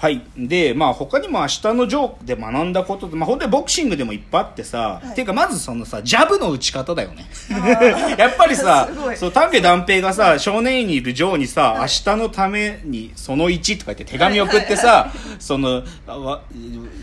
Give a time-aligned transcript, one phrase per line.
[0.00, 0.22] はい。
[0.36, 5.10] で、まあ他にも明日のジョークで学んだことまあ本当にボクシングでもいっぱいあってさ、はい。
[5.10, 7.26] っていうかまずそのさ、ジャブの打ち方だよね。
[8.16, 8.88] やっぱりさ
[9.18, 16.42] そう、丹下断平がさ、少年院にいるジョーにさ、明日のためにその1とか言って手紙送ってさ、その、わ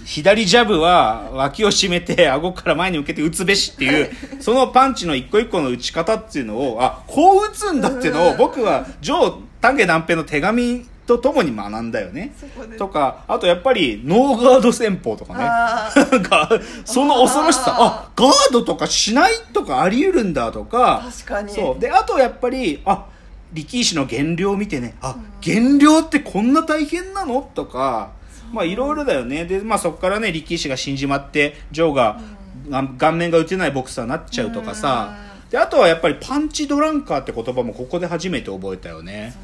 [0.05, 4.09] 左ジャブは脇を締めて顎から前に向けて打つべしっていう、
[4.39, 12.33] そのパンチの一個一個の打ち方っていうのを、あ、こう打つんだっていうのを僕はジョー、丹下断平の手紙とともに学んだよね。
[12.77, 15.39] とか、あとやっぱりノーガード戦法とかね。
[15.43, 16.49] あなんか、
[16.83, 21.03] その恐ろしさ、あ、ガードとかしないとかあり得るんだとか。
[21.05, 21.79] 確かにそう。
[21.79, 23.05] で、あとやっぱり、あ、
[23.53, 28.11] 力石の減量を見てね、あ、減量ってこんな大変なのとか、
[28.51, 29.45] まあいろいろだよね。
[29.45, 32.19] で、まあそこからね、力石が死んじまって、ジョーが、
[32.69, 35.15] が顔面が打てないボクサーになっちゃうとかさ。
[35.51, 39.35] で、あとはやっぱりパンチドランカーって言葉もここで初めて覚えたよね。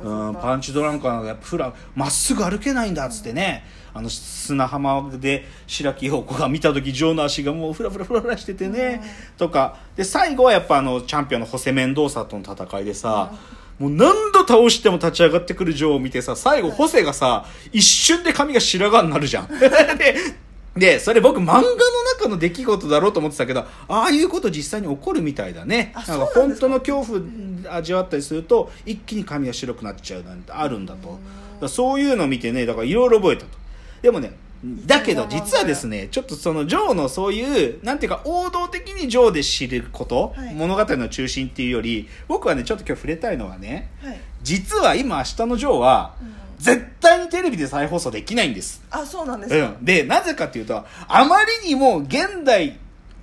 [0.00, 9.02] そうん、パンチドランカーがやっぱフラまっすぐ歩けないんだっつってね、あの砂浜で白木陽子が見た時ジョーの足がもうフラフラフラフラしててね、
[9.36, 9.76] とか。
[9.96, 13.32] で最後はやっぱあのチャンピオンのホセ・メンドーサとの戦いでさ、
[13.78, 19.48] もう何度倒しても立ち上がってくるジョーを見てさ最後ホセがさ一瞬で髪が白髪になるじゃん。
[19.48, 20.14] で
[20.78, 21.74] でそれ僕漫画の
[22.18, 25.92] 中の出来事だろうと思ってたけどああいうこと実際に起こるみたいだね。
[25.94, 31.18] あなんか本当の恐怖味わったりすると一気に髪が白くなっちゃうなんてあるんだと。
[31.60, 33.50] だそういうのを見てねだからいろいろ覚えたと。
[34.02, 34.32] でもね
[34.86, 40.54] だけど実はですねちょっとそのジョーのそういうなんていうか王道的にジョーで知ること、はい。
[40.54, 44.20] 物語の中心っていうより僕はねちょっと今日触れたいのはねはい。
[44.42, 46.14] 実は今明日のジョーは
[46.58, 48.82] 絶対にテレビで再放送できないんです。
[48.90, 52.78] あそうなんですか、うん、でなぜかっていうとあまりにも現代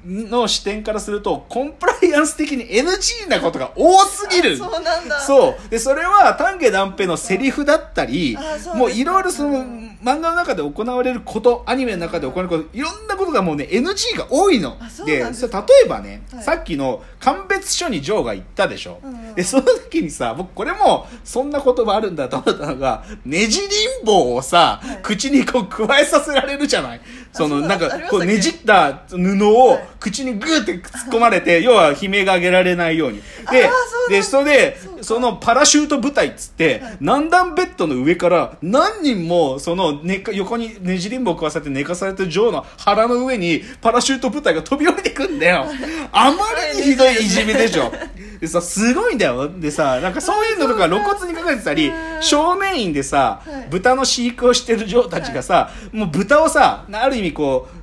[0.06, 4.54] の視点からするとコンプライアンス的に NG なことが多すぎる。
[4.54, 5.20] あそうなんだ。
[5.20, 5.70] そう。
[5.70, 8.38] でそれは丹下断平のセリフだったり
[8.74, 9.86] うもういろいろそのうん。
[10.04, 14.78] 漫画の中で行われることアニメの中で行われることいろんなことがもうね NG が多いの。
[15.06, 16.44] で例えばね、はい。
[16.44, 19.34] さっきの鑑別書にジョーが言ったでしょ、うんうん。
[19.34, 23.68] でその時にさ僕これもそんな言葉あるんだと思ったのがねじり
[24.04, 25.00] ん棒をさ、はい。
[25.02, 27.02] 口にこう加えさせられるじゃない。
[27.32, 30.82] そのなんかこうねじった布をはい口にグーって突っ
[31.14, 33.22] 込まれて、要は悲鳴が上げられないように。
[33.52, 33.70] で
[34.10, 45.66] で、それでそのパラシュート部隊っつって、はい何段ベッドの上から何人も、その寝か、横にねじりんぼを食わされて寝かされてる女王の腹の上にパラシュート部隊が飛び降りてくんだよ。
[46.12, 47.92] あまりにひどいいじめでしょ。
[48.40, 49.50] でさ、すごいんだよ。
[49.50, 57.75] でさ、なんかそういうのとか露骨に書かれてたり、少年院でさはい、豚の飼育をしてる女王たちがさ、もう豚をさ、ある意味こう、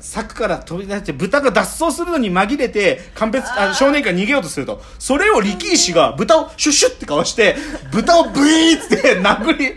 [0.00, 7.56] 柵から飛び出して豚が脱走するのに紛れて鑑別あ少年から逃げようとするとそれを力石が豚をシュッシュッってかわして
[7.92, 9.74] 豚をブイーッって殴り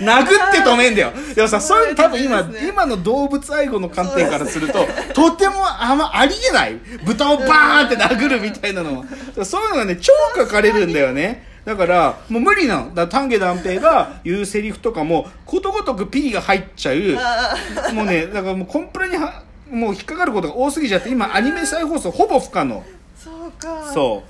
[0.00, 1.12] 殴って止めんだよ。
[1.34, 2.68] でもさそういうの多分今、ね。
[2.68, 9.00] 今の動物愛護の観点からするととてもあんまありえない豚をバーンって殴るみたいなの
[9.36, 22.82] はそういうのがね超書かれるんだよねだからもう無理なのだ丹下断平が言うセリフとかもことごとくピリが入っちゃうあもうね、だからもうコンプラにはもう引っかかることが多すぎちゃって、今アニメ再放送ほぼ不可能。
[23.14, 24.22] そうかそ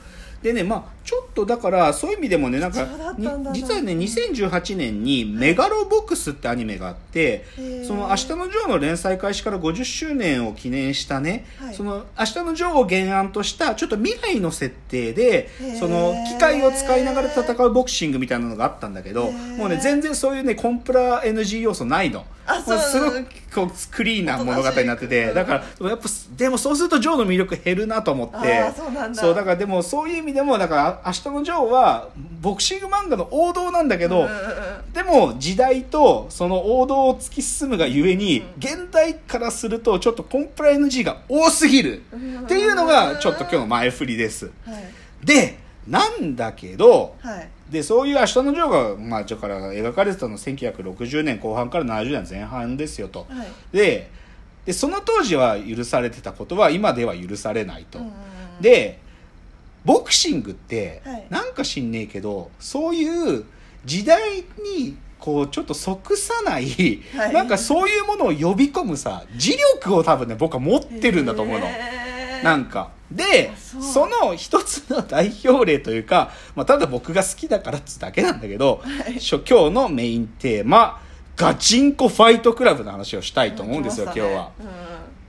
[0.43, 0.45] う。
[0.45, 2.87] でね、まあちょっとだから、そういう意味でもね、なんか
[3.55, 7.47] 実はね、2018年にメガロボックスってアニメがあって
[7.87, 11.75] その明日のジョーの連載開始から50周年を記念したね、はい。
[11.75, 15.49] その明日のジョーを原案とした、ちょっと未来の設定で
[15.79, 22.27] その機械を使いながら戦うボクシングみたいなのがあったんだけど、もうね、全然そういうね、コンプラ NG 要素ないの。
[22.49, 29.21] あもうすごくこうクリーンな物語になってて、だから、やっぱ、でもそうするとジョーの魅力減るなと思って、あーそうなんだ。
[29.21, 32.09] そう、だからでもそういう意味でも、だから、明日のジョーは、
[32.41, 34.29] ボクシング漫画の王道なんだけど、
[34.93, 42.03] でも時代とその王道を突き進むがゆえに、現代からするとちょっとコンプラ NG が多すぎる。
[42.45, 44.47] っていうのがちょっと今日の前振りです。
[44.65, 44.79] は
[45.23, 45.27] い。
[45.27, 47.49] で、なんだけど、はい。
[47.71, 53.27] でそういう明日のジョーが、まあ、だから描かれてたの1960年後半から70年前半ですよと。
[53.29, 53.77] はい。
[53.77, 54.11] で
[54.65, 58.01] でその当時は許されてたことは今では許されないと。
[58.61, 58.99] で
[59.89, 61.27] ボクシングって、はい。
[61.31, 63.45] なんか知んねえけどそういう
[63.87, 64.45] 時代
[64.77, 67.33] にこうちょっと即さない、はい。
[67.33, 71.67] なんかそういうものを呼び込むさ磁力を多分ね僕は持ってるんだと思うの。
[72.45, 72.91] なんか。
[73.11, 79.15] であその一つの代表例というか、まあ、ただ僕が好きだからっつうだけなんだけど、はい。
[79.15, 81.01] 今日のメインテーマ
[81.35, 84.51] ガチンコファイトクラブの話をしたいと思うんですよ、今日は。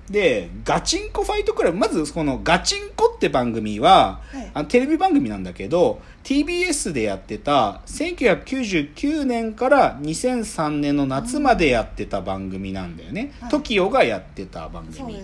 [0.09, 4.51] でガチンコファイトクラブまずこの「ガチンコ」って番組は、はい。
[4.53, 13.51] あのテレビ番組なんだけど TBS でやってた1999年から2003年の夏までやってた番組なんだよね、はい。
[13.51, 15.23] TOKIO がやってた番組。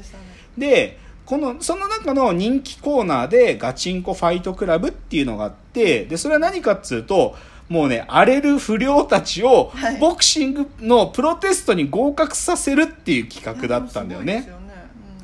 [0.58, 7.36] でこのその中の人気コーナーでガチンコファイトクラブっていうのがあってでそれは何かっつうと
[7.68, 9.98] もうね荒れる不良たちをはい。
[10.00, 14.34] ボクシングのプロテストに合格させるっていう企画だったんだよね。
[14.34, 14.65] いやでもすごい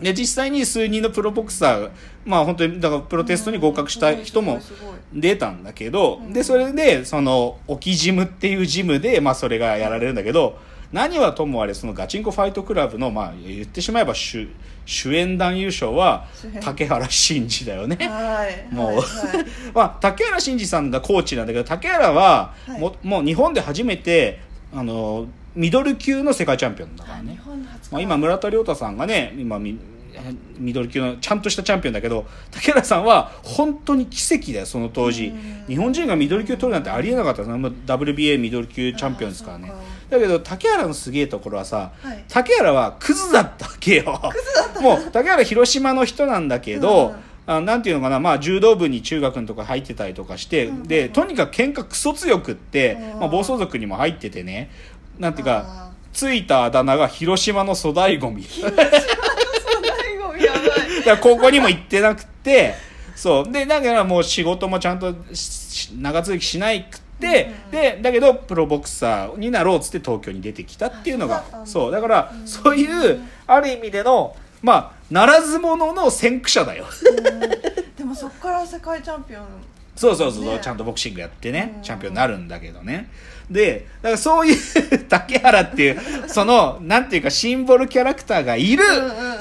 [0.01, 1.91] で実際に数人のプロボクサー
[2.25, 4.59] まあ本当にだからプロテストに合格した人も
[5.13, 6.33] 出たんだけど、うん。
[6.33, 10.57] でそれでその沖ジムっていうジムで、まあ、それがやられるんだけど
[10.91, 14.49] 何はともあれそのガチンコファイトクラブの、まあ、言ってしまえば主
[14.85, 16.27] 主演男優賞は
[16.61, 17.95] 竹原慎二だよね。
[18.07, 18.95] はいもうはい。
[18.97, 22.79] はい まあ、竹原慎二さんがコーチなんだけど竹原ははい。
[22.79, 24.39] も,、もう日本で初めて
[24.73, 27.39] あのミドル級の世界チャンピオンだからね。
[27.91, 29.77] まあ、今村田亮太さんがね今ミ
[30.57, 35.27] ミドル級のちゃんとしたチャンピオンだけど竹原さんは本当に奇跡だよその当時。
[35.27, 35.65] うん。
[35.67, 37.43] 日本人がミドル級取るなんてありえなかった。
[37.43, 39.71] もう WBA ミドル級チャンピオンですからね。
[40.09, 42.23] だけど竹原のすげえところはさ、はい。
[42.27, 44.21] 竹原はクズだったわけよ。
[44.81, 47.09] もう竹原広島の人なんだけど、
[47.47, 47.55] うん。
[47.55, 53.19] あなんていうのかな、まあ、柔道部に中学のとか入ってたりとかして、うんでとにかく喧嘩クソ強くって、うん。
[53.19, 54.69] まあ、暴走族にも入っててね。
[55.19, 58.45] なんていうかあついたあだ名が広島の粗大ゴミ
[61.17, 62.75] から高校にも行ってなくて
[63.15, 63.51] そう。
[63.51, 71.91] でだからもう仕事もちゃんとし長続きしないくって、うんでだけどプロボクサーになろうっつって東京に出てきたっていうのがあそう。
[71.91, 72.47] だから、うん。
[72.47, 76.85] そういうある意味でのまあならず者の先駆者だよ。
[76.85, 77.39] うん。
[77.95, 79.45] でもそっから世界チャンピオン。
[79.95, 80.59] そうそうそう、ね。
[80.59, 81.83] ちゃんとボクシングやってね、うん。
[81.83, 83.09] チャンピオンになるんだけどね。
[83.51, 88.83] で、だからそういう竹原っていう、その、なんていうかシンボルキャラクターがいる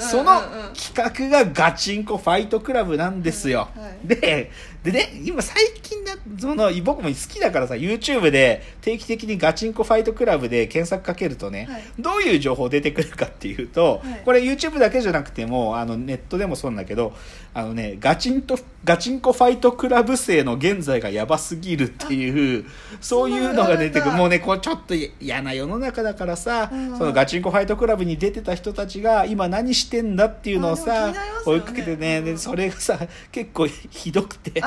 [0.00, 3.68] その企画がガチンコファイトクラブなんですよ。
[3.76, 4.50] うんはいで、
[4.82, 11.82] でね、今最近だ、その、僕も好きだからさ、YouTube で定期的にガチンコファイトクラブで検索かけるとね、はい。
[11.98, 14.22] どういう情報出てくるかっていうと、はい。
[14.24, 17.12] これ YouTube だけじゃなくても、あの、ネットでもそうなんだけど、
[17.52, 22.64] あのね、ガチンと、ガチンコファイトクラブ生の現在がやばすぎるっていう、
[23.02, 24.12] そういうのが出てくる。
[24.16, 31.18] もうね、こうちょっと嫌な世の中だからさ、うんそのガチンコファイトクラブに出てた人たちが今何してんだっていうのをあさ、ね。
[31.44, 32.98] 追いかけてね、で、それがさ、
[33.32, 34.60] 結構ひどくて、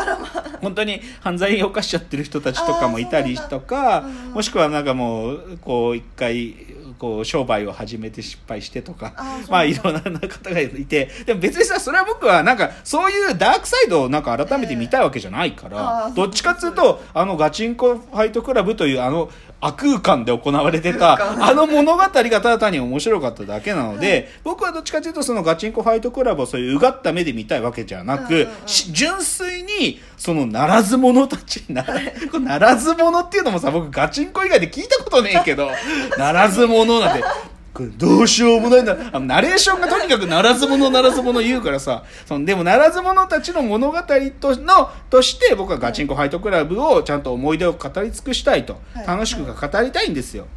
[0.62, 4.04] 本当に犯罪を犯しちゃってる人たちとかもいたりとか、
[4.34, 6.56] もしくはなんかもうこう一回
[6.98, 9.14] こう商売を始めて失敗してとか
[9.50, 19.30] まあいろんな方がいてでも別にさそれは僕はなんかそういうダークサイドをなんか改めて見たいわけじゃないから、どっちかっていうとあのガチンコファイトクラブというあの
[19.66, 28.48] 悪空間で行われてたあの物語がただ単に面白かっただけなので、僕はどっちかというとそのガチンコファイトクラブをそういううがった目で見たいわけじゃなく、
[28.92, 31.84] 純粋にそのならず者たちな
[32.32, 35.70] これならず者っていうのもさ僕ガチンコ以外で聞いたことねえけど
[36.18, 37.24] ならず者なんて
[37.74, 38.96] これどうしようもないんだ。
[39.12, 42.04] あのナレーションがとにかくならず者ならず者言うからさ。
[42.26, 43.98] そのでもならず者たちの物語
[44.40, 49.08] とのとして僕はガチンコファイトクラブをちゃんと思い出を語り尽くしたいと、はい。
[49.08, 50.48] 楽しく語りたいんですよ。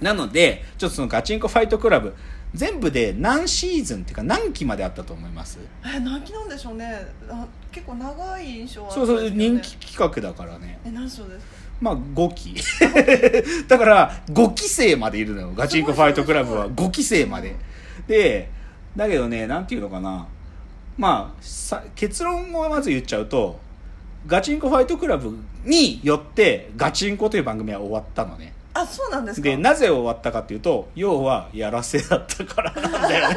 [0.00, 2.14] なのでちょっとそのガチンコファイトクラブ
[2.54, 5.58] 全部で何シーズンっていうか何期まであったと思います？
[5.84, 7.06] え何期なんでしょうね。
[7.28, 10.78] あ結構長い印象はあそうそう人気企画だからね。
[10.86, 11.67] え何章ですか？
[11.80, 12.54] まあ5期。
[13.68, 15.52] だから5期生までいるのよ。
[15.56, 16.64] ガチンコファイトクラブは。
[16.66, 17.54] す5期生まで。
[18.06, 18.50] で
[18.96, 20.26] だけどねなんていうのかな。
[20.96, 23.60] まあさ結論をまず言っちゃうと
[24.26, 28.52] ガチンコファイトクラブによってガチンコという番組は終わったのね。
[28.74, 29.44] あそうなんですか？
[29.48, 33.36] でなぜ終わったかっていうと要はやらせだったからなんだよね。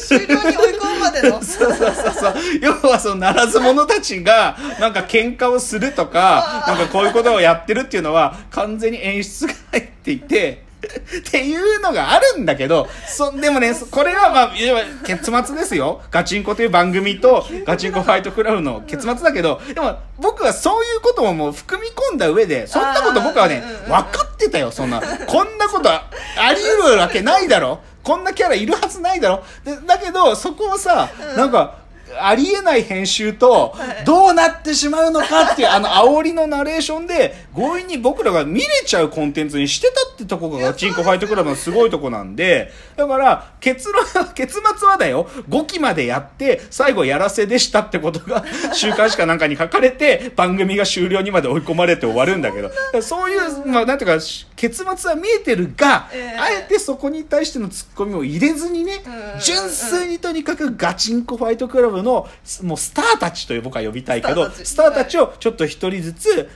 [0.00, 0.79] 終了に追い
[1.30, 2.34] そうそうそうそう。
[2.60, 16.00] 要はそのならず者たちがなんか喧嘩をするとかなんかこういうことをやってるっていうのは完全に演出が入っていて っていうのがあるんだけどそでもねそこれはまあいわば結末ですよ。
[16.10, 25.00] ガチンコという番組とガチンコファイトクラブの結末だけどでも僕はそういうことももう含み込んだ上でそんなこと僕はね分かってたよそんな。
[25.00, 26.02] こんなことあ
[26.54, 29.44] り得るわけないだろこんなキャラいるはずないだろ。
[29.64, 31.79] でだけどそこをさ、なんか
[32.18, 34.04] ありえない編集とはい。
[34.04, 45.28] どうなってしまうのかっていうあの煽りのナレーションで強引に僕らが見れちゃうコンテンツにしてたってとこがガチンコファイトクラブのすごいとこなんでだから結論結末はだよ。
[45.48, 52.70] 5期までやって最後やらせでしたってことが 週刊誌かなんかに書かれて番組が終了にまで追い込まれて終わるんだけど。
[53.02, 54.24] そういう、まあ、なんていうか
[54.56, 56.38] 結結末は見えてるが、ええ。
[56.38, 59.40] あえてそこに対してのツッコミを入れずにね、うん。
[59.40, 62.28] 純粋にとにかくガチンコファイトクラブの
[62.62, 65.18] もうスターたちと僕は呼びたいけどスターたち。
[65.18, 66.48] をちょっと一人ずつ、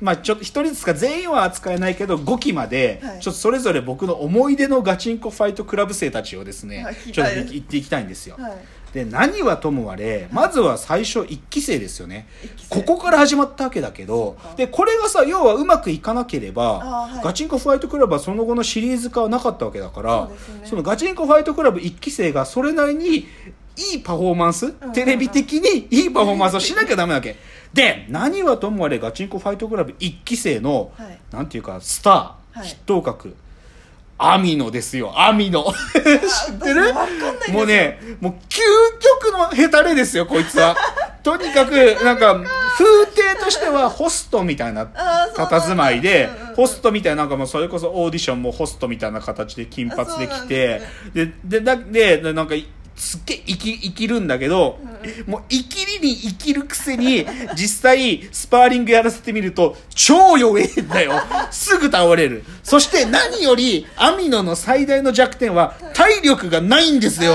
[0.00, 3.20] まあちょっと一人ずつか全員は扱えないけど5期まではい。
[3.20, 8.36] ちょっとそれぞれ僕の思い出のガチンコファイトクラブ生たちをですね、ちょったといです言っていきたいんですよ。
[8.38, 8.52] はい。
[8.94, 12.28] で何はともあれまずは最初1期生ですよね。
[12.68, 17.24] ここから始まったわけだけどでこれがさ要はうまくいかなければ、はい。
[17.24, 20.66] ガチンコファイトクラブはその後のシリーズ化はなかったわけだからそね。
[20.66, 23.26] そのガチンコファイトクラブ1期生がそれなりに
[23.76, 27.36] いいパフォーマンス、テレビ的にいいパフォーマンスをしなきゃダメなわけ。
[27.74, 31.18] で何はともあれガチンコファイトクラブ1期生の、はい。
[31.32, 32.68] なんていうかスター、はい。
[32.68, 33.36] 筆頭格。
[34.16, 35.12] アミノですよ。
[35.20, 35.72] アミノ。
[35.92, 36.94] 知ってる？
[37.52, 38.60] もうねもう究
[39.22, 40.76] 極のヘタレですよこいつは。
[41.24, 41.72] とにかく
[42.04, 42.40] なんか
[42.76, 44.84] 風景としてはホストみたいな
[45.34, 52.54] 佇まいでホストみたいななんかもうそれこそオーディションもホストみたいな形で金髪で来てあでででなんか
[52.96, 54.78] すっげえ生き生きるんだけど、
[55.26, 61.12] もう生きりに生きるくせに 実際スパーリングやらせてみると超弱えんだよ。
[61.50, 62.44] すぐ倒れる。
[62.62, 67.34] そして何よりアミノの最大の弱点は体力がないんですよ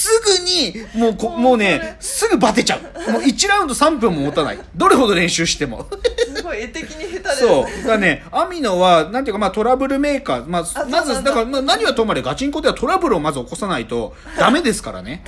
[0.00, 0.08] す
[0.40, 3.12] ぐにもうこもうねすぐバテちゃう。
[3.12, 4.58] もう1ラウンド3分も持たない。
[4.74, 5.86] どれほど練習しても。
[6.34, 7.64] すごい絵的に下手ですそう。
[7.64, 15.22] だからね、アミノは、なんていうか、まあトラブルメーカー、まあ、まず、だだから、まあ、何はともあれガチンコではトラブルをまず起こさないとダメですからね。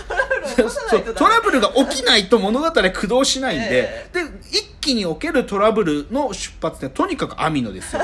[0.57, 1.15] 起こさないとダメそう。
[1.15, 8.03] トラブルが起きないと物語は駆動しないんで、えで、一気におけるトラブルの出発点、とにかくアミノですよ。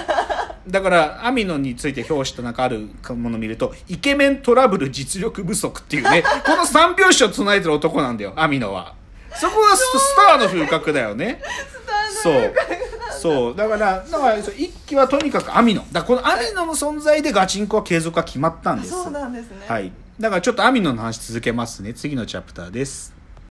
[0.70, 8.94] だから、アミノについて表紙となんかあるものを見ると、イケメントラブル実力不足っていうね、 この三拍子を唱えてる男なんだよ、アミノは。
[9.34, 11.42] そこがススターの風格だよね。
[12.22, 12.54] そう。
[13.20, 13.56] そう。
[13.56, 15.84] だから、だから、一期はとにかくアミノ。
[15.92, 18.90] だこのアミノの存在でガチンコは継続が決まったんです。
[18.90, 19.92] そうなんですねはい。
[20.20, 21.94] だからちょっとアミノの話続けますね。
[21.94, 23.17] 次のチャプターです。